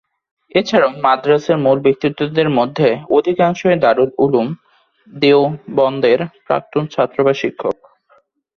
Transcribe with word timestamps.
এছাড়াও 0.55 0.91
মাদ্রাসার 1.03 1.57
মূল 1.57 1.77
ব্যক্তিত্বের 1.85 2.49
মধ্যে 2.57 2.87
অধিকাংশই 3.17 3.77
দারুল 3.83 4.09
উলুম 4.23 4.47
দেওবন্দের 5.13 6.19
প্রাক্তন 6.45 6.83
ছাত্র 6.93 7.17
বা 7.25 7.33
শিক্ষক। 7.41 7.77